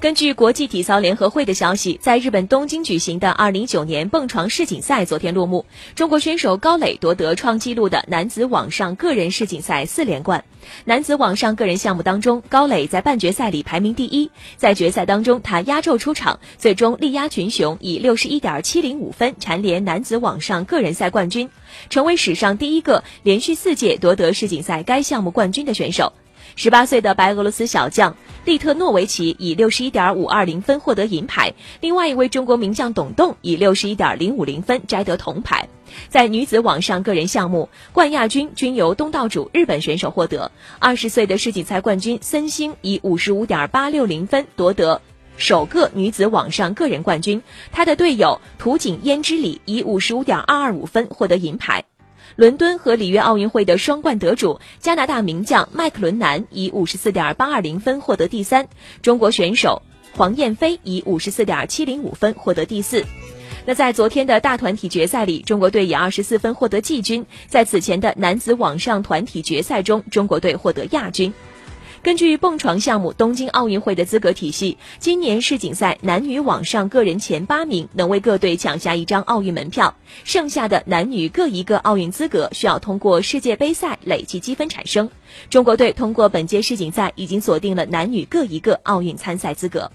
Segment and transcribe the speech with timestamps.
[0.00, 5.62] 根据国际体操联合会的消息，在日本东京举行的2019年蹦床世锦赛昨天落幕，
[5.94, 10.42] 中国选手高磊夺得创纪录的男子网上个人世锦赛四连冠。
[10.86, 21.46] 男子网上个人项目当中，高磊在半决赛里排名第一，在决赛当中他压轴出场，最终力压群雄，以六十一点七零五分蝉联男子网上个人赛冠军，
[21.90, 26.10] 成为史上第一个连续四届夺得世锦赛该项目冠军的选手。
[26.56, 35.68] 十八岁的白俄罗斯小将利特诺维奇以六十一点五二零分获得银牌，另外一位中国名将董栋以六十一点零五零分摘得铜牌。
[36.08, 40.52] 在女子网上个人项目，冠亚军均由东道主日本选手获得。
[40.78, 45.02] 二十岁的世锦赛冠军森星以五十五点八六零分夺得
[45.36, 51.84] 首个女子网上个人冠军，她的队友土井胭脂里以五十五点二二五分获得银牌。
[52.36, 58.68] 伦敦和里约奥运会的双冠得主加拿大名将麦克伦南以五十四点八二零分获得第三，
[59.02, 59.82] 中国选手
[60.16, 63.04] 黄燕飞以五十四点七零五分获得第四。
[63.66, 67.26] 那在昨天的大团体决赛里，中国队以二十四分获得季军。
[67.46, 71.32] 在此前的男子网上团体决赛中，中国队获得亚军。
[72.02, 85.10] 根据蹦床项目东京奥运会的资格体系，今年世锦赛男女网上个人前八名能为各队抢下一张奥运门票，剩下的男女各一个奥运资格需要通过世界杯赛累计积分产生。
[85.50, 89.92] 中国队通过本届世锦赛已经锁定了男女各一个奥运参赛资格。